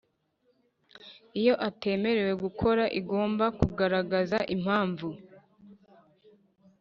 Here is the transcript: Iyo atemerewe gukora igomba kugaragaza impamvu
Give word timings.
Iyo 1.39 1.53
atemerewe 1.67 2.33
gukora 2.43 2.83
igomba 2.99 3.45
kugaragaza 3.59 4.37
impamvu 4.55 5.07